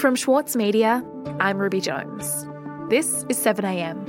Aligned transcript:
From 0.00 0.16
Schwartz 0.16 0.56
Media, 0.56 1.04
I'm 1.40 1.58
Ruby 1.58 1.78
Jones. 1.78 2.46
This 2.88 3.26
is 3.28 3.38
7am. 3.38 4.06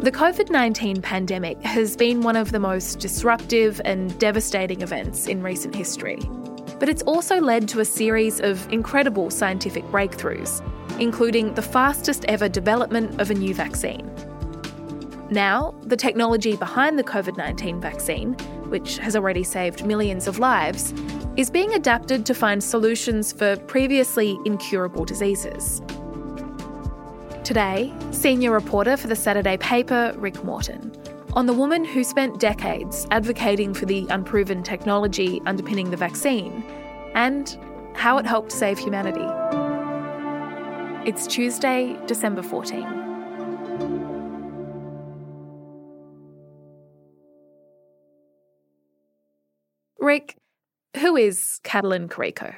The 0.00 0.10
COVID 0.10 0.48
19 0.48 1.02
pandemic 1.02 1.60
has 1.60 1.94
been 1.94 2.22
one 2.22 2.36
of 2.36 2.52
the 2.52 2.58
most 2.58 3.00
disruptive 3.00 3.82
and 3.84 4.18
devastating 4.18 4.80
events 4.80 5.26
in 5.26 5.42
recent 5.42 5.74
history. 5.74 6.20
But 6.78 6.88
it's 6.88 7.02
also 7.02 7.38
led 7.38 7.68
to 7.68 7.80
a 7.80 7.84
series 7.84 8.40
of 8.40 8.66
incredible 8.72 9.28
scientific 9.28 9.84
breakthroughs, 9.88 10.62
including 10.98 11.52
the 11.52 11.60
fastest 11.60 12.24
ever 12.28 12.48
development 12.48 13.20
of 13.20 13.30
a 13.30 13.34
new 13.34 13.52
vaccine. 13.52 14.10
Now, 15.28 15.74
the 15.82 15.96
technology 15.96 16.56
behind 16.56 16.98
the 16.98 17.04
COVID 17.04 17.36
19 17.36 17.78
vaccine, 17.78 18.32
which 18.70 18.96
has 18.98 19.14
already 19.14 19.44
saved 19.44 19.84
millions 19.84 20.28
of 20.28 20.38
lives, 20.38 20.94
is 21.36 21.50
being 21.50 21.74
adapted 21.74 22.24
to 22.24 22.34
find 22.34 22.64
solutions 22.64 23.30
for 23.30 23.56
previously 23.56 24.38
incurable 24.46 25.04
diseases. 25.04 25.82
Today, 27.44 27.92
senior 28.10 28.50
reporter 28.50 28.96
for 28.96 29.06
the 29.06 29.16
Saturday 29.16 29.58
paper, 29.58 30.14
Rick 30.16 30.42
Morton, 30.44 30.90
on 31.34 31.44
the 31.44 31.52
woman 31.52 31.84
who 31.84 32.02
spent 32.02 32.40
decades 32.40 33.06
advocating 33.10 33.74
for 33.74 33.84
the 33.84 34.06
unproven 34.08 34.62
technology 34.62 35.42
underpinning 35.44 35.90
the 35.90 35.96
vaccine 35.96 36.64
and 37.14 37.58
how 37.94 38.16
it 38.16 38.26
helped 38.26 38.50
save 38.50 38.78
humanity. 38.78 39.26
It's 41.08 41.26
Tuesday, 41.26 41.96
December 42.06 42.42
14. 42.42 43.04
Rick, 50.00 50.36
who 50.96 51.16
is 51.16 51.60
Katalin 51.64 52.08
Karikó? 52.08 52.54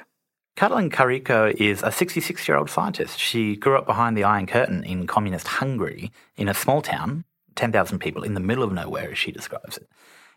Katalin 0.55 0.89
Karikó 0.89 1.53
is 1.53 1.83
a 1.83 1.91
66 1.91 2.47
year 2.47 2.57
old 2.57 2.69
scientist. 2.69 3.17
She 3.19 3.55
grew 3.55 3.77
up 3.77 3.85
behind 3.85 4.17
the 4.17 4.23
Iron 4.23 4.45
Curtain 4.45 4.83
in 4.83 5.07
communist 5.07 5.47
Hungary 5.47 6.11
in 6.35 6.49
a 6.49 6.53
small 6.53 6.81
town, 6.81 7.23
10,000 7.55 7.99
people, 7.99 8.23
in 8.23 8.33
the 8.33 8.39
middle 8.39 8.63
of 8.63 8.71
nowhere, 8.71 9.11
as 9.11 9.17
she 9.17 9.31
describes 9.31 9.77
it. 9.77 9.89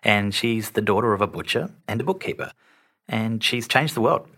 And 0.03 0.35
she's 0.35 0.71
the 0.71 0.81
daughter 0.81 1.13
of 1.13 1.21
a 1.21 1.27
butcher 1.27 1.71
and 1.89 2.01
a 2.01 2.05
bookkeeper. 2.05 2.53
And 3.09 3.43
she's 3.43 3.67
changed 3.67 3.95
the 3.95 4.01
world, 4.01 4.29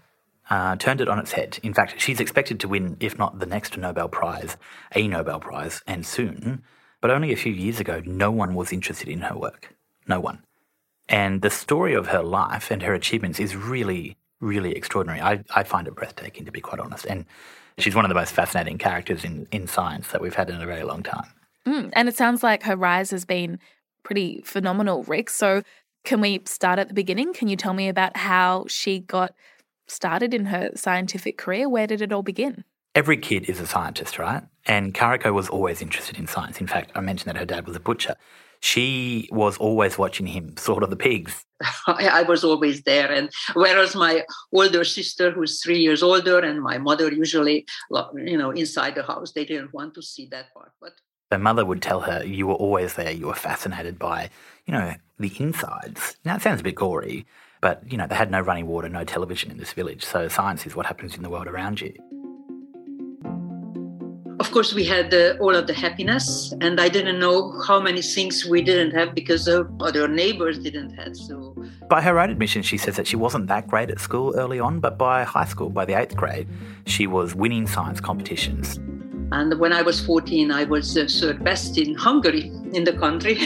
uh, 0.48 0.76
turned 0.76 1.00
it 1.00 1.08
on 1.08 1.18
its 1.18 1.32
head. 1.32 1.58
In 1.62 1.74
fact, 1.74 2.00
she's 2.00 2.20
expected 2.20 2.60
to 2.60 2.68
win, 2.68 2.96
if 3.00 3.18
not 3.18 3.38
the 3.38 3.46
next 3.46 3.76
Nobel 3.76 4.08
Prize, 4.08 4.56
a 4.94 5.06
Nobel 5.06 5.40
Prize, 5.40 5.82
and 5.86 6.06
soon. 6.06 6.62
But 7.00 7.10
only 7.10 7.32
a 7.32 7.36
few 7.36 7.52
years 7.52 7.80
ago, 7.80 8.02
no 8.06 8.30
one 8.30 8.54
was 8.54 8.72
interested 8.72 9.08
in 9.08 9.20
her 9.20 9.36
work. 9.36 9.74
No 10.06 10.20
one. 10.20 10.42
And 11.08 11.42
the 11.42 11.50
story 11.50 11.94
of 11.94 12.08
her 12.08 12.22
life 12.22 12.70
and 12.70 12.82
her 12.82 12.94
achievements 12.94 13.38
is 13.38 13.54
really, 13.54 14.16
really 14.40 14.72
extraordinary. 14.72 15.20
I, 15.20 15.44
I 15.54 15.62
find 15.62 15.86
it 15.86 15.94
breathtaking, 15.94 16.44
to 16.46 16.52
be 16.52 16.60
quite 16.60 16.80
honest. 16.80 17.04
And 17.04 17.26
she's 17.78 17.94
one 17.94 18.04
of 18.04 18.08
the 18.08 18.14
most 18.14 18.32
fascinating 18.32 18.78
characters 18.78 19.24
in, 19.24 19.46
in 19.52 19.66
science 19.66 20.08
that 20.08 20.22
we've 20.22 20.34
had 20.34 20.48
in 20.48 20.60
a 20.60 20.66
very 20.66 20.82
long 20.82 21.02
time. 21.02 21.26
Mm, 21.66 21.90
and 21.94 22.08
it 22.08 22.16
sounds 22.16 22.42
like 22.42 22.62
her 22.64 22.76
rise 22.76 23.10
has 23.10 23.24
been 23.24 23.58
pretty 24.02 24.42
phenomenal, 24.44 25.02
Rick. 25.04 25.30
So, 25.30 25.62
can 26.04 26.20
we 26.20 26.42
start 26.44 26.78
at 26.78 26.88
the 26.88 26.94
beginning? 26.94 27.32
Can 27.32 27.48
you 27.48 27.56
tell 27.56 27.72
me 27.72 27.88
about 27.88 28.18
how 28.18 28.66
she 28.68 29.00
got 29.00 29.34
started 29.86 30.34
in 30.34 30.46
her 30.46 30.70
scientific 30.74 31.38
career? 31.38 31.66
Where 31.66 31.86
did 31.86 32.02
it 32.02 32.12
all 32.12 32.22
begin? 32.22 32.64
Every 32.94 33.16
kid 33.16 33.48
is 33.48 33.58
a 33.58 33.66
scientist, 33.66 34.18
right? 34.18 34.42
And 34.66 34.94
Karikó 34.94 35.32
was 35.32 35.48
always 35.48 35.82
interested 35.82 36.18
in 36.18 36.26
science. 36.26 36.60
In 36.60 36.66
fact, 36.66 36.92
I 36.94 37.00
mentioned 37.00 37.28
that 37.28 37.38
her 37.38 37.44
dad 37.44 37.66
was 37.66 37.76
a 37.76 37.80
butcher 37.80 38.16
she 38.64 39.28
was 39.30 39.58
always 39.58 39.98
watching 39.98 40.26
him 40.26 40.56
slaughter 40.56 40.86
the 40.86 40.96
pigs. 40.96 41.44
I 41.86 42.22
was 42.22 42.44
always 42.44 42.82
there. 42.84 43.12
And 43.12 43.28
whereas 43.52 43.94
my 43.94 44.22
older 44.54 44.84
sister, 44.84 45.30
who's 45.30 45.62
three 45.62 45.80
years 45.80 46.02
older, 46.02 46.38
and 46.38 46.62
my 46.62 46.78
mother 46.78 47.12
usually, 47.12 47.66
you 48.14 48.38
know, 48.38 48.52
inside 48.52 48.94
the 48.94 49.02
house, 49.02 49.32
they 49.32 49.44
didn't 49.44 49.74
want 49.74 49.92
to 49.96 50.02
see 50.02 50.28
that 50.30 50.46
part. 50.54 50.72
But 50.80 50.92
her 51.30 51.38
mother 51.38 51.66
would 51.66 51.82
tell 51.82 52.00
her, 52.00 52.24
You 52.24 52.46
were 52.46 52.54
always 52.54 52.94
there. 52.94 53.10
You 53.10 53.26
were 53.26 53.34
fascinated 53.34 53.98
by, 53.98 54.30
you 54.64 54.72
know, 54.72 54.94
the 55.18 55.32
insides. 55.38 56.16
Now, 56.24 56.36
it 56.36 56.40
sounds 56.40 56.60
a 56.60 56.64
bit 56.64 56.74
gory, 56.74 57.26
but, 57.60 57.82
you 57.92 57.98
know, 57.98 58.06
they 58.06 58.14
had 58.14 58.30
no 58.30 58.40
running 58.40 58.66
water, 58.66 58.88
no 58.88 59.04
television 59.04 59.50
in 59.50 59.58
this 59.58 59.74
village. 59.74 60.02
So 60.02 60.26
science 60.28 60.64
is 60.64 60.74
what 60.74 60.86
happens 60.86 61.16
in 61.16 61.22
the 61.22 61.28
world 61.28 61.48
around 61.48 61.82
you 61.82 61.92
course, 64.54 64.72
we 64.72 64.84
had 64.84 65.12
uh, 65.12 65.34
all 65.40 65.54
of 65.54 65.66
the 65.66 65.74
happiness, 65.74 66.54
and 66.60 66.80
I 66.80 66.88
didn't 66.88 67.18
know 67.18 67.60
how 67.66 67.80
many 67.80 68.00
things 68.00 68.46
we 68.46 68.62
didn't 68.62 68.92
have 68.92 69.12
because 69.12 69.48
other 69.48 70.06
neighbors 70.06 70.60
didn't 70.60 70.90
have. 70.90 71.16
So, 71.16 71.56
by 71.90 72.00
her 72.00 72.20
own 72.20 72.30
admission, 72.30 72.62
she 72.62 72.78
says 72.78 72.94
that 72.94 73.08
she 73.08 73.16
wasn't 73.16 73.48
that 73.48 73.66
great 73.66 73.90
at 73.90 73.98
school 73.98 74.32
early 74.36 74.60
on, 74.60 74.78
but 74.78 74.96
by 74.96 75.24
high 75.24 75.44
school, 75.44 75.70
by 75.70 75.84
the 75.84 75.94
eighth 75.94 76.16
grade, 76.16 76.46
she 76.86 77.08
was 77.08 77.34
winning 77.34 77.66
science 77.66 78.00
competitions. 78.00 78.78
And 79.32 79.58
when 79.58 79.72
I 79.72 79.82
was 79.82 80.00
14, 80.06 80.52
I 80.52 80.62
was 80.62 80.96
uh, 80.96 81.08
third 81.10 81.42
best 81.42 81.76
in 81.76 81.96
Hungary 81.96 82.52
in 82.72 82.84
the 82.84 82.92
country, 82.92 83.36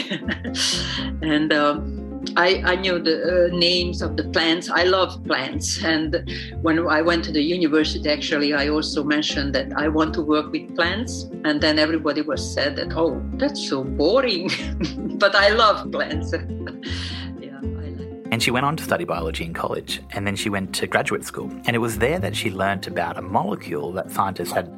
and. 1.23 1.51
Um, 1.51 1.98
I, 2.35 2.61
I 2.65 2.75
knew 2.75 2.99
the 2.99 3.47
uh, 3.51 3.55
names 3.55 4.01
of 4.01 4.17
the 4.17 4.23
plants. 4.25 4.69
I 4.69 4.83
love 4.83 5.23
plants. 5.25 5.83
And 5.83 6.29
when 6.61 6.87
I 6.87 7.01
went 7.01 7.23
to 7.25 7.31
the 7.31 7.41
university, 7.41 8.09
actually, 8.09 8.53
I 8.53 8.67
also 8.69 9.03
mentioned 9.03 9.55
that 9.55 9.71
I 9.75 9.87
want 9.87 10.13
to 10.15 10.21
work 10.21 10.51
with 10.51 10.75
plants. 10.75 11.23
And 11.43 11.61
then 11.61 11.79
everybody 11.79 12.21
was 12.21 12.41
said 12.53 12.75
that, 12.77 12.93
oh, 12.95 13.21
that's 13.35 13.67
so 13.67 13.83
boring. 13.83 14.49
but 15.17 15.35
I 15.35 15.49
love 15.49 15.91
plants. 15.91 16.33
And 18.31 18.43
she 18.43 18.51
went 18.51 18.63
on 18.63 18.75
to 18.77 18.83
study 18.83 19.05
biology 19.05 19.43
in 19.43 19.55
college, 19.55 20.01
and 20.11 20.27
then 20.27 20.35
she 20.35 20.51
went 20.51 20.75
to 20.75 20.85
graduate 20.85 21.25
school. 21.25 21.49
And 21.65 21.75
it 21.75 21.79
was 21.79 21.97
there 21.97 22.19
that 22.19 22.35
she 22.35 22.51
learnt 22.51 22.85
about 22.85 23.17
a 23.17 23.23
molecule 23.23 23.91
that 23.93 24.11
scientists 24.11 24.51
had 24.51 24.69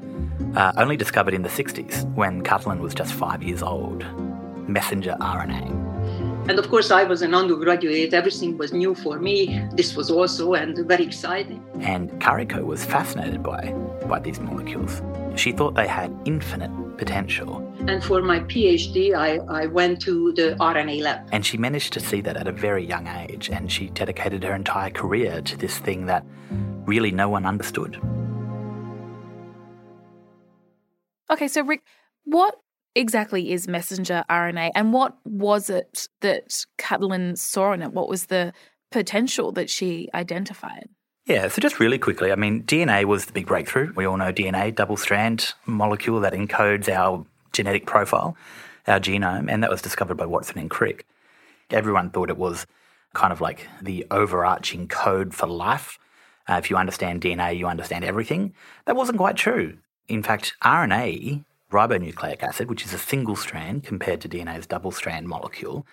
uh, 0.56 0.72
only 0.78 0.96
discovered 0.96 1.34
in 1.34 1.42
the 1.42 1.50
60s 1.50 2.10
when 2.16 2.44
Katalin 2.44 2.80
was 2.80 2.94
just 2.94 3.14
five 3.14 3.44
years 3.44 3.62
old 3.62 4.06
messenger 4.70 5.18
RNA. 5.20 5.81
And 6.50 6.58
of 6.58 6.70
course, 6.70 6.92
I 6.92 7.04
was 7.04 7.22
an 7.22 7.34
undergraduate. 7.34 8.14
Everything 8.14 8.58
was 8.58 8.74
new 8.74 8.96
for 8.96 9.20
me. 9.20 9.64
This 9.74 9.96
was 9.96 10.10
also 10.10 10.54
and 10.54 10.78
very 10.88 11.04
exciting. 11.06 11.64
And 11.80 12.10
Karikó 12.20 12.66
was 12.66 12.84
fascinated 12.84 13.44
by, 13.44 13.74
by 14.08 14.20
these 14.20 14.40
molecules. 14.40 15.02
She 15.36 15.52
thought 15.52 15.76
they 15.76 15.88
had 15.88 16.14
infinite 16.26 16.72
potential. 16.98 17.66
And 17.88 18.04
for 18.04 18.22
my 18.22 18.40
PhD, 18.42 19.16
I, 19.16 19.38
I 19.62 19.68
went 19.68 20.02
to 20.02 20.34
the 20.34 20.56
RNA 20.60 21.02
lab. 21.02 21.30
And 21.32 21.46
she 21.46 21.58
managed 21.58 21.94
to 21.94 22.00
see 22.00 22.22
that 22.22 22.36
at 22.36 22.48
a 22.48 22.52
very 22.52 22.86
young 22.86 23.08
age. 23.08 23.50
And 23.50 23.72
she 23.72 23.90
dedicated 23.90 24.44
her 24.44 24.54
entire 24.54 24.90
career 24.90 25.42
to 25.42 25.58
this 25.58 25.78
thing 25.78 26.08
that 26.08 26.26
really 26.86 27.12
no 27.12 27.30
one 27.30 27.46
understood. 27.46 28.02
Okay, 31.30 31.48
so 31.48 31.62
Rick, 31.64 31.84
what 32.26 32.60
exactly 32.96 33.52
is 33.52 33.68
messenger 33.68 34.24
RNA 34.30 34.72
and 34.76 34.94
what 34.94 35.18
was 35.26 35.70
it 35.70 36.08
that 36.22 36.66
Katalin 36.78 37.38
saw 37.38 37.74
in 37.74 37.82
it? 37.82 37.94
What 37.94 38.10
was 38.10 38.26
the 38.26 38.54
potential 38.92 39.52
that 39.54 39.70
she 39.70 40.10
identified? 40.14 40.90
Yeah, 41.26 41.48
so 41.48 41.62
just 41.62 41.80
really 41.80 42.00
quickly, 42.00 42.32
I 42.32 42.36
mean, 42.36 42.64
DNA 42.64 43.06
was 43.06 43.26
the 43.26 43.32
big 43.32 43.46
breakthrough. 43.46 43.94
We 43.96 44.06
all 44.06 44.18
know 44.18 44.34
DNA, 44.34 44.74
double 44.76 44.98
strand 44.98 45.54
molecule 45.66 46.20
that 46.22 46.34
encodes 46.34 46.90
our 46.90 47.26
genetic 47.54 47.86
profile, 47.86 48.36
our 48.88 49.00
genome, 49.00 49.50
and 49.50 49.64
that 49.64 49.70
was 49.70 49.82
discovered 49.82 50.16
by 50.16 50.26
Watson 50.26 50.58
and 50.58 50.70
Crick. 50.70 51.06
Everyone 51.70 52.10
thought 52.10 52.30
it 52.30 52.38
was 52.38 52.66
kind 53.14 53.32
of 53.32 53.40
like 53.40 53.68
the 53.82 54.06
overarching 54.10 54.88
code 54.88 55.34
for 55.34 55.48
life. 55.48 56.00
Uh, 56.50 56.56
if 56.56 56.70
you 56.70 56.76
understand 56.76 57.22
DNA, 57.22 57.58
you 57.58 57.68
understand 57.68 58.04
everything. 58.04 58.54
That 58.86 58.96
wasn't 58.96 59.20
quite 59.20 59.36
true. 59.36 59.78
In 60.08 60.24
fact, 60.24 60.56
RNA 60.64 61.46
ribonucleic 61.72 62.44
acid, 62.44 62.70
which 62.70 62.86
is 62.86 62.94
a 62.94 63.00
single 63.00 63.36
strand 63.36 63.84
compared 63.84 64.22
to 64.22 64.30
DNA's 64.30 64.68
double 64.68 64.92
strand 64.92 65.28
molecule, 65.28 65.86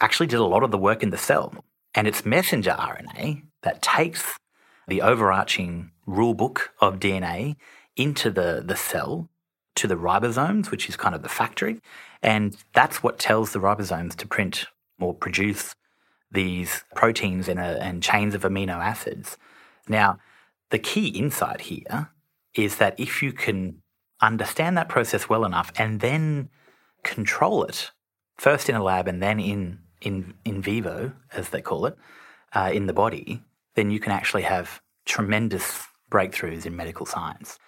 actually 0.00 0.26
did 0.26 0.38
a 0.38 0.44
lot 0.44 0.62
of 0.62 0.70
the 0.70 0.78
work 0.78 1.02
in 1.02 1.10
the 1.10 1.18
cell. 1.18 1.64
And 1.94 2.06
it's 2.06 2.24
messenger 2.24 2.76
RNA 2.78 3.42
that 3.62 3.82
takes 3.82 4.38
the 4.86 5.02
overarching 5.02 5.90
rule 6.06 6.34
book 6.34 6.70
of 6.80 7.00
DNA 7.00 7.56
into 7.96 8.30
the, 8.30 8.62
the 8.64 8.76
cell 8.76 9.28
to 9.76 9.86
the 9.86 9.96
ribosomes, 9.96 10.70
which 10.70 10.88
is 10.88 10.96
kind 10.96 11.14
of 11.14 11.22
the 11.22 11.28
factory. 11.28 11.80
And 12.22 12.56
that's 12.74 13.02
what 13.02 13.18
tells 13.18 13.52
the 13.52 13.60
ribosomes 13.60 14.14
to 14.16 14.26
print 14.26 14.66
or 15.00 15.14
produce 15.14 15.74
these 16.30 16.84
proteins 16.94 17.48
a, 17.48 17.82
and 17.82 18.02
chains 18.02 18.34
of 18.34 18.42
amino 18.42 18.76
acids. 18.76 19.36
Now, 19.88 20.18
the 20.70 20.78
key 20.78 21.08
insight 21.08 21.62
here 21.62 22.10
is 22.54 22.76
that 22.76 22.98
if 22.98 23.22
you 23.22 23.32
can 23.32 23.82
understand 24.20 24.76
that 24.76 24.88
process 24.88 25.28
well 25.28 25.44
enough 25.44 25.72
and 25.76 26.00
then 26.00 26.48
control 27.02 27.64
it, 27.64 27.90
first 28.36 28.68
in 28.68 28.74
a 28.74 28.82
lab 28.82 29.08
and 29.08 29.22
then 29.22 29.40
in, 29.40 29.78
in, 30.00 30.34
in 30.44 30.62
vivo, 30.62 31.12
as 31.32 31.50
they 31.50 31.62
call 31.62 31.86
it, 31.86 31.96
uh, 32.54 32.70
in 32.72 32.86
the 32.86 32.92
body, 32.92 33.42
then 33.74 33.90
you 33.90 34.00
can 34.00 34.12
actually 34.12 34.42
have 34.42 34.80
tremendous 35.06 35.84
breakthroughs 36.10 36.66
in 36.66 36.76
medical 36.76 37.06
science. 37.06 37.58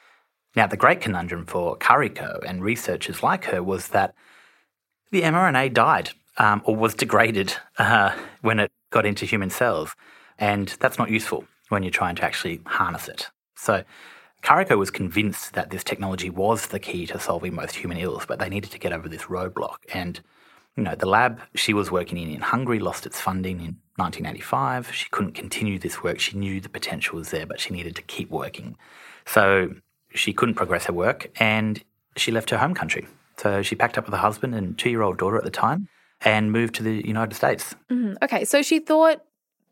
Now, 0.55 0.67
the 0.67 0.77
great 0.77 1.01
conundrum 1.01 1.47
for 1.47 1.79
Karikó 1.79 2.45
and 2.47 2.63
researchers 2.63 3.23
like 3.23 3.45
her 3.47 3.63
was 3.63 3.89
that 3.89 4.15
the 5.11 5.23
mRNA 5.23 5.73
died 5.73 6.11
um, 6.39 6.63
or 6.65 6.77
was 6.77 6.95
degraded 6.95 7.55
uh, 7.79 8.15
when 8.43 8.59
it 8.59 8.71
got 8.91 9.07
into 9.07 9.25
human 9.25 9.51
cells. 9.51 9.95
And 10.39 10.69
that's 10.81 10.99
not 10.99 11.11
useful 11.11 11.45
when 11.69 11.83
you're 11.83 11.91
trying 11.91 12.17
to 12.17 12.25
actually 12.25 12.61
harness 12.67 13.09
it. 13.09 13.29
So 13.55 13.85
Kariko 14.43 14.77
was 14.77 14.91
convinced 14.91 15.55
that 15.55 15.71
this 15.71 15.85
technology 15.85 16.29
was 16.29 16.69
the 16.69 16.81
key 16.81 17.07
to 17.07 17.19
solving 17.21 17.55
most 17.55 17.77
human 17.77 17.97
ills, 17.97 18.27
but 18.27 18.39
they 18.39 18.49
needed 18.49 18.71
to 18.73 18.79
get 18.79 18.93
over 18.93 19.09
this 19.09 19.23
roadblock. 19.25 19.77
And, 19.95 20.21
you 20.77 20.83
know, 20.83 20.97
the 20.97 21.07
lab 21.07 21.41
she 21.55 21.73
was 21.73 21.91
working 21.91 22.19
in 22.19 22.29
in 22.29 22.41
Hungary 22.41 22.81
lost 22.81 23.07
its 23.07 23.21
funding 23.21 23.59
in 23.59 23.77
1985. 23.97 24.93
She 24.93 25.09
couldn't 25.11 25.35
continue 25.35 25.79
this 25.79 26.03
work. 26.03 26.19
She 26.19 26.37
knew 26.37 26.61
the 26.61 26.69
potential 26.69 27.17
was 27.19 27.31
there, 27.31 27.47
but 27.47 27.61
she 27.61 27.73
needed 27.73 27.95
to 27.97 28.03
keep 28.03 28.31
working. 28.31 28.77
So 29.27 29.75
she 30.13 30.33
couldn't 30.33 30.57
progress 30.57 30.87
her 30.87 30.93
work 30.93 31.31
and 31.37 31.83
she 32.17 32.33
left 32.33 32.51
her 32.51 32.59
home 32.59 32.75
country. 32.75 33.07
So 33.37 33.63
she 33.63 33.77
packed 33.77 33.97
up 33.97 34.07
with 34.07 34.15
her 34.15 34.21
husband 34.21 34.55
and 34.55 34.77
two 34.77 34.91
year 34.91 35.03
old 35.03 35.19
daughter 35.19 35.39
at 35.39 35.45
the 35.45 35.51
time 35.51 35.89
and 36.21 36.51
moved 36.51 36.75
to 36.77 36.83
the 36.83 37.07
United 37.07 37.35
States. 37.35 37.75
Mm, 37.91 38.17
okay, 38.23 38.45
so 38.45 38.63
she 38.63 38.81
thought 38.81 39.23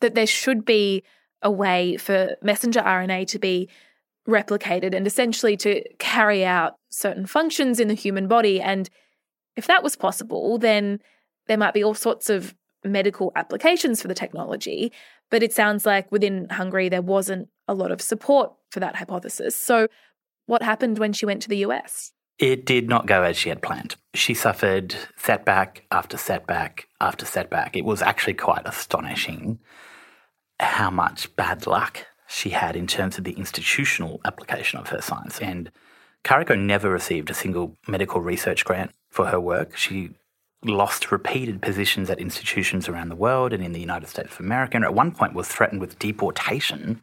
that 0.00 0.14
there 0.14 0.26
should 0.26 0.64
be 0.64 1.02
a 1.43 1.50
way 1.50 1.96
for 1.96 2.37
messenger 2.43 2.81
RNA 2.81 3.26
to 3.28 3.38
be 3.38 3.69
replicated 4.30 4.94
and 4.94 5.06
essentially 5.06 5.56
to 5.58 5.82
carry 5.98 6.44
out 6.44 6.76
certain 6.90 7.26
functions 7.26 7.80
in 7.80 7.88
the 7.88 7.94
human 7.94 8.28
body. 8.28 8.60
And 8.60 8.88
if 9.56 9.66
that 9.66 9.82
was 9.82 9.96
possible, 9.96 10.58
then 10.58 11.00
there 11.46 11.58
might 11.58 11.74
be 11.74 11.84
all 11.84 11.94
sorts 11.94 12.30
of 12.30 12.54
medical 12.84 13.32
applications 13.36 14.00
for 14.00 14.08
the 14.08 14.14
technology. 14.14 14.92
But 15.30 15.42
it 15.42 15.52
sounds 15.52 15.84
like 15.84 16.10
within 16.10 16.48
Hungary, 16.48 16.88
there 16.88 17.02
wasn't 17.02 17.48
a 17.68 17.74
lot 17.74 17.92
of 17.92 18.00
support 18.00 18.52
for 18.70 18.80
that 18.80 18.96
hypothesis. 18.96 19.54
So, 19.54 19.88
what 20.46 20.62
happened 20.62 20.98
when 20.98 21.12
she 21.12 21.26
went 21.26 21.42
to 21.42 21.48
the 21.48 21.58
US? 21.58 22.12
It 22.38 22.64
did 22.64 22.88
not 22.88 23.06
go 23.06 23.22
as 23.22 23.36
she 23.36 23.50
had 23.50 23.62
planned. 23.62 23.96
She 24.14 24.34
suffered 24.34 24.94
setback 25.16 25.84
after 25.92 26.16
setback 26.16 26.88
after 27.00 27.26
setback. 27.26 27.76
It 27.76 27.84
was 27.84 28.00
actually 28.00 28.34
quite 28.34 28.62
astonishing 28.64 29.58
how 30.58 30.90
much 30.90 31.34
bad 31.36 31.66
luck 31.66 32.06
she 32.30 32.50
had 32.50 32.76
in 32.76 32.86
terms 32.86 33.18
of 33.18 33.24
the 33.24 33.32
institutional 33.32 34.20
application 34.24 34.78
of 34.78 34.88
her 34.88 35.02
science. 35.02 35.40
And 35.40 35.70
Kariko 36.24 36.56
never 36.56 36.88
received 36.88 37.28
a 37.28 37.34
single 37.34 37.76
medical 37.88 38.20
research 38.20 38.64
grant 38.64 38.92
for 39.10 39.26
her 39.26 39.40
work. 39.40 39.76
She 39.76 40.10
lost 40.64 41.10
repeated 41.10 41.60
positions 41.60 42.08
at 42.08 42.20
institutions 42.20 42.88
around 42.88 43.08
the 43.08 43.16
world 43.16 43.52
and 43.52 43.64
in 43.64 43.72
the 43.72 43.80
United 43.80 44.08
States 44.08 44.34
of 44.34 44.40
America, 44.40 44.76
and 44.76 44.84
at 44.84 44.94
one 44.94 45.10
point 45.10 45.34
was 45.34 45.48
threatened 45.48 45.80
with 45.80 45.98
deportation 45.98 47.02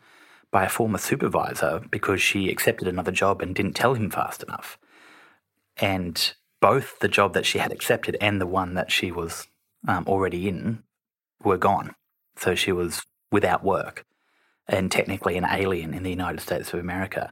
by 0.49 0.63
a 0.63 0.69
former 0.69 0.97
supervisor 0.97 1.81
because 1.91 2.21
she 2.21 2.49
accepted 2.49 2.87
another 2.87 3.11
job 3.11 3.41
and 3.41 3.53
didn't 3.53 3.73
tell 3.73 3.95
him 3.95 4.09
fast 4.09 4.43
enough. 4.43 4.77
And 5.75 6.33
both 6.61 6.99
the 6.99 7.09
job 7.09 7.33
that 7.33 7.45
she 7.45 7.57
had 7.57 7.73
accepted 7.73 8.15
and 8.21 8.39
the 8.39 8.47
one 8.47 8.75
that 8.75 8.91
she 8.91 9.11
was 9.11 9.47
um, 9.87 10.05
already 10.07 10.47
in 10.47 10.83
were 11.43 11.57
gone. 11.57 11.95
So 12.37 12.55
she 12.55 12.71
was 12.71 13.05
without 13.29 13.63
work 13.63 14.05
and 14.67 14.91
technically 14.91 15.37
an 15.37 15.45
alien 15.49 15.93
in 15.93 16.03
the 16.03 16.09
United 16.09 16.41
States 16.41 16.73
of 16.73 16.79
America. 16.79 17.31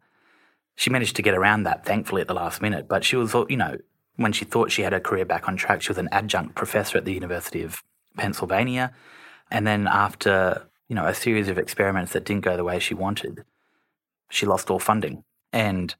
She 0.75 0.89
managed 0.89 1.15
to 1.17 1.21
get 1.21 1.33
around 1.33 1.63
that, 1.63 1.85
thankfully, 1.85 2.21
at 2.21 2.27
the 2.27 2.33
last 2.33 2.61
minute. 2.61 2.87
But 2.87 3.03
she 3.03 3.15
was, 3.15 3.33
you 3.49 3.57
know, 3.57 3.77
when 4.15 4.31
she 4.31 4.45
thought 4.45 4.71
she 4.71 4.81
had 4.81 4.93
her 4.93 4.99
career 4.99 5.25
back 5.25 5.47
on 5.47 5.55
track, 5.55 5.81
she 5.81 5.89
was 5.89 5.97
an 5.97 6.09
adjunct 6.11 6.55
professor 6.55 6.97
at 6.97 7.05
the 7.05 7.13
University 7.13 7.63
of 7.63 7.83
Pennsylvania. 8.17 8.93
And 9.51 9.65
then 9.67 9.87
after, 9.87 10.67
you 10.87 10.95
know, 10.95 11.05
a 11.05 11.13
series 11.13 11.47
of 11.49 11.57
experiments 11.57 12.13
that 12.13 12.25
didn't 12.25 12.43
go 12.43 12.57
the 12.57 12.63
way 12.63 12.79
she 12.79 12.93
wanted, 12.93 13.43
she 14.29 14.45
lost 14.45 14.69
all 14.69 14.79
funding. 14.79 15.23
And, 15.51 15.95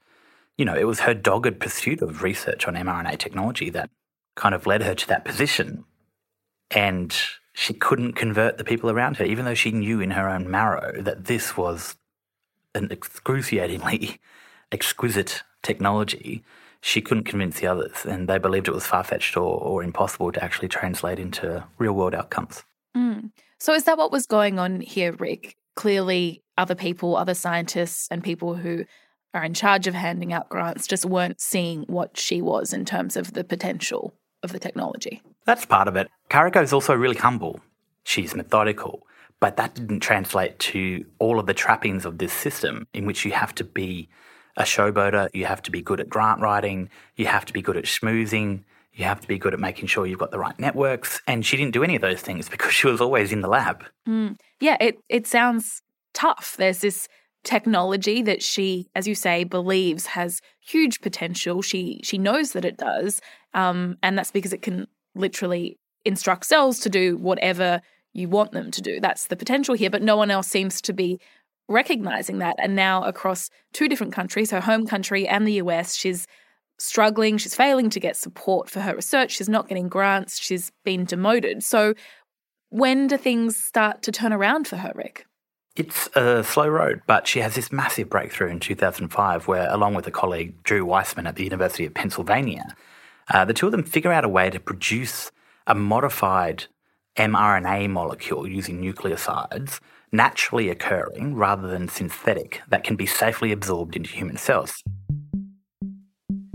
you 0.58 0.66
know, 0.66 0.76
it 0.76 0.88
was 0.88 1.02
her 1.02 1.14
dogged 1.14 1.60
pursuit 1.60 2.02
of 2.02 2.24
research 2.24 2.68
on 2.68 2.76
mRNA 2.76 3.18
technology 3.18 3.70
that 3.72 3.90
kind 4.36 4.56
of 4.56 4.66
led 4.66 4.84
her 4.84 4.96
to 4.96 5.08
that 5.08 5.26
position. 5.26 5.86
And 6.72 7.16
she 7.56 7.74
couldn't 7.74 8.13
convert 8.13 8.57
the 8.57 8.66
people 8.66 8.92
around 8.92 9.16
her, 9.16 9.24
even 9.24 9.46
though 9.46 9.54
she 9.54 9.72
knew 9.72 10.02
in 10.02 10.12
her 10.12 10.28
own 10.28 10.52
marrow 10.52 11.02
that 11.02 11.24
this 11.24 11.56
was 11.56 11.96
an 12.75 12.92
excruciatingly 12.92 14.19
exquisite 14.74 15.42
technology. 15.63 16.44
She 16.81 17.02
couldn't 17.02 17.24
convince 17.24 17.62
the 17.62 17.68
others, 17.68 18.06
and 18.06 18.28
they 18.28 18.38
believed 18.38 18.68
it 18.68 18.74
was 18.74 18.86
far 18.86 19.06
fetched 19.06 19.38
or, 19.38 19.57
or, 19.57 19.81
impossible 19.81 20.34
to 20.34 20.44
actually 20.44 20.68
translate 20.68 21.18
into 21.18 21.63
real 21.80 21.94
world 21.94 22.13
outcomes. 22.13 22.63
Mm. 22.96 23.31
So, 23.57 23.74
is 23.74 23.86
that 23.86 23.98
what 23.98 24.12
was 24.12 24.28
going 24.28 24.60
on 24.60 24.81
here, 24.81 25.13
Rick? 25.13 25.56
Clearly, 25.75 26.44
other 26.57 26.75
people, 26.75 27.16
other 27.16 27.34
scientists, 27.34 28.10
and 28.12 28.22
people 28.22 28.56
who 28.56 28.84
are 29.34 29.46
in 29.46 29.54
charge 29.54 29.88
of 29.88 29.94
handing 29.94 30.34
out 30.34 30.50
grants 30.50 30.88
just 30.88 31.06
weren't 31.06 31.40
seeing 31.40 31.84
what 31.84 32.18
she 32.18 32.42
was 32.42 32.74
in 32.74 32.84
terms 32.84 33.16
of 33.16 33.34
the 33.34 33.46
potential 33.46 34.13
of 34.44 34.52
the 34.52 34.60
technology. 34.60 35.22
That's 35.46 35.66
part 35.66 35.88
of 35.88 35.96
it. 35.96 36.10
Kariko 36.30 36.62
is 36.62 36.74
also 36.74 36.94
really 36.94 37.16
humble. 37.16 37.60
She's 38.04 38.36
methodical, 38.36 39.06
but 39.39 39.57
that 39.57 39.75
didn't 39.75 40.00
translate 40.00 40.57
to 40.60 41.06
all 41.19 41.39
of 41.39 41.45
the 41.45 41.54
trappings 41.54 42.06
of 42.06 42.18
this 42.18 42.33
system 42.33 42.88
in 42.94 43.06
which 43.06 43.25
you 43.25 43.31
have 43.31 43.54
to 43.56 43.63
be 43.63 44.10
a 44.57 44.63
showboater, 44.63 45.30
you 45.33 45.45
have 45.45 45.62
to 45.63 45.72
be 45.72 45.81
good 45.81 46.00
at 46.00 46.10
grant 46.10 46.42
writing, 46.42 46.89
you 47.16 47.25
have 47.25 47.45
to 47.45 47.54
be 47.54 47.62
good 47.62 47.77
at 47.77 47.83
schmoozing, 47.83 48.63
you 48.94 49.04
have 49.04 49.19
to 49.19 49.27
be 49.27 49.38
good 49.38 49.54
at 49.54 49.60
making 49.60 49.88
sure 49.88 50.06
you've 50.06 50.19
got 50.19 50.31
the 50.31 50.39
right 50.39 50.57
networks. 50.57 51.22
And 51.27 51.45
she 51.45 51.57
didn't 51.57 51.74
do 51.74 51.83
any 51.83 51.95
of 51.95 52.01
those 52.01 52.22
things 52.22 52.48
because 52.50 52.74
she 52.74 52.88
was 52.88 53.01
always 53.01 53.31
in 53.31 53.42
the 53.42 53.50
lab. 53.50 53.83
Mm. 54.07 54.38
Yeah, 54.60 54.78
it, 54.80 54.98
it 55.10 55.28
sounds 55.28 55.81
tough. 56.13 56.56
There's 56.57 56.80
this 56.80 57.07
technology 57.44 58.21
that 58.24 58.42
she, 58.42 58.89
as 58.95 59.07
you 59.07 59.16
say, 59.16 59.44
believes 59.44 60.07
has 60.07 60.42
huge 60.60 61.01
potential. 61.01 61.62
She 61.62 62.01
she 62.04 62.18
knows 62.18 62.54
that 62.54 62.66
it 62.66 62.78
does, 62.78 63.21
um, 63.54 63.98
and 64.01 64.18
that's 64.18 64.31
because 64.31 64.51
it 64.51 64.63
can 64.63 64.88
literally 65.13 65.78
instruct 66.06 66.46
cells 66.46 66.80
to 66.81 66.90
do 66.90 67.18
whatever 67.18 67.81
you 68.13 68.30
want 68.30 68.54
them 68.54 68.72
to 68.72 68.81
do. 68.81 69.00
That's 69.00 69.28
the 69.28 69.36
potential 69.36 69.75
here, 69.75 69.90
but 69.90 70.02
no 70.02 70.16
one 70.16 70.31
else 70.31 70.48
seems 70.48 70.81
to 70.81 70.94
be 70.94 71.19
recognizing 71.68 72.40
that. 72.40 72.56
And 72.60 72.75
now 72.75 73.04
across 73.04 73.50
two 73.74 73.88
different 73.88 74.13
countries, 74.13 74.52
her 74.52 74.62
home 74.62 74.88
country 74.88 75.28
and 75.28 75.48
the 75.48 75.54
US, 75.54 75.96
she's 75.96 76.28
struggling. 76.78 77.38
She's 77.38 77.56
failing 77.56 77.90
to 77.90 78.00
get 78.00 78.16
support 78.16 78.69
for 78.69 78.81
her 78.81 78.96
research. 78.96 79.31
She's 79.31 79.50
not 79.50 79.68
getting 79.68 79.88
grants. 79.88 80.40
She's 80.40 80.72
been 80.84 81.06
demoted. 81.06 81.63
So 81.63 81.94
when 82.69 83.07
do 83.07 83.18
things 83.18 83.56
start 83.57 84.02
to 84.04 84.12
turn 84.12 84.34
around 84.34 84.68
for 84.68 84.78
her, 84.78 84.92
Rick? 84.96 85.25
It's 85.75 86.07
a 86.16 86.44
slow 86.44 86.69
road, 86.69 87.02
but 87.06 87.28
she 87.28 87.40
has 87.40 87.56
this 87.56 87.72
massive 87.72 88.10
breakthrough 88.10 88.50
in 88.50 88.62
2005 88.62 89.48
where, 89.48 89.69
along 89.69 89.94
with 89.94 90.07
a 90.07 90.12
colleague, 90.12 90.63
Drew 90.63 90.86
Weissman 90.86 91.28
at 91.28 91.36
the 91.36 91.44
University 91.44 91.86
of 91.86 91.94
Pennsylvania, 91.94 92.75
uh, 93.34 93.44
the 93.44 93.54
two 93.54 93.66
of 93.66 93.74
them 93.74 93.84
figure 93.84 94.13
out 94.13 94.24
a 94.24 94.30
way 94.30 94.50
to 94.50 94.60
produce 94.60 95.31
a 95.68 95.76
modified 95.76 96.66
mRNA 97.18 97.90
molecule 97.90 98.48
using 98.48 98.82
nucleosides, 98.82 99.80
naturally 100.12 100.70
occurring 100.70 101.36
rather 101.36 101.68
than 101.68 101.88
synthetic, 101.88 102.62
that 102.69 102.84
can 102.84 102.95
be 102.95 103.06
safely 103.06 103.52
absorbed 103.52 103.95
into 103.95 104.10
human 104.10 104.38
cells. 104.38 104.84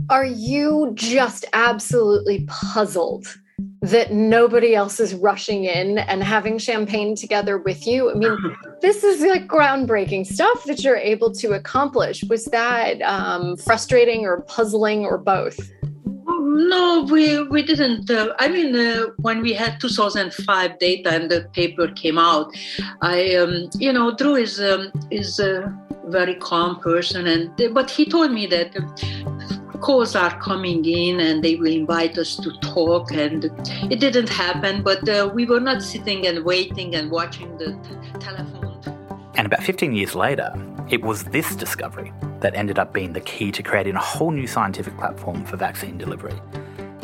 Are 0.09 0.26
you 0.26 0.93
just 0.95 1.45
absolutely 1.52 2.45
puzzled 2.49 3.26
that 3.83 4.12
nobody 4.12 4.75
else 4.75 5.00
is 5.00 5.14
rushing 5.14 5.64
in 5.64 5.99
and 5.99 6.23
having 6.23 6.59
champagne 6.59 7.14
together 7.14 7.59
with 7.59 7.87
you. 7.87 8.11
I 8.11 8.14
mean, 8.14 8.37
this 8.83 9.02
is 9.02 9.23
like 9.23 9.47
groundbreaking 9.47 10.26
stuff 10.26 10.64
that 10.64 10.85
you're 10.85 10.97
able 10.97 11.33
to 11.35 11.52
accomplish. 11.52 12.23
Was 12.25 12.45
that 12.47 13.00
um, 13.02 13.57
frustrating 13.57 14.25
or 14.25 14.43
puzzling 14.43 15.05
or 15.05 15.19
both? 15.19 15.59
No, 16.52 17.07
we 17.09 17.42
we 17.45 17.62
didn't. 17.62 18.11
Uh, 18.11 18.35
I 18.40 18.49
mean, 18.49 18.75
uh, 18.75 19.07
when 19.19 19.40
we 19.40 19.52
had 19.52 19.80
2005 19.80 20.78
data 20.80 21.11
and 21.11 21.30
the 21.30 21.49
paper 21.52 21.87
came 21.87 22.19
out, 22.19 22.52
I, 23.02 23.37
um, 23.37 23.71
you 23.78 23.92
know, 23.92 24.16
Drew 24.16 24.35
is 24.35 24.61
um, 24.61 24.90
is 25.12 25.38
a 25.38 25.73
very 26.07 26.35
calm 26.35 26.80
person, 26.80 27.28
and 27.28 27.73
but 27.73 27.88
he 27.88 28.04
told 28.04 28.33
me 28.33 28.47
that 28.47 28.75
calls 29.80 30.16
are 30.16 30.37
coming 30.40 30.85
in 30.85 31.21
and 31.21 31.42
they 31.42 31.54
will 31.54 31.73
invite 31.73 32.19
us 32.19 32.35
to 32.37 32.50
talk 32.61 33.12
and 33.12 33.45
it 33.90 33.99
didn't 33.99 34.28
happen 34.28 34.83
but 34.83 35.09
uh, 35.09 35.30
we 35.33 35.47
were 35.47 35.59
not 35.59 35.83
sitting 35.83 36.26
and 36.26 36.45
waiting 36.45 36.95
and 36.95 37.11
watching 37.11 37.57
the 37.57 37.73
t- 37.83 38.19
telephone 38.21 38.78
and 39.37 39.47
about 39.47 39.62
15 39.62 39.95
years 39.95 40.14
later 40.14 40.52
it 40.90 41.00
was 41.00 41.25
this 41.25 41.57
discovery 41.57 42.12
that 42.40 42.54
ended 42.54 42.78
up 42.78 42.92
being 42.92 43.12
the 43.12 43.20
key 43.20 43.50
to 43.52 43.62
creating 43.62 43.94
a 43.94 44.00
whole 44.00 44.30
new 44.30 44.47
scientific 44.47 44.97
platform 44.97 45.44
for 45.44 45.56
vaccine 45.56 45.99
delivery 45.99 46.38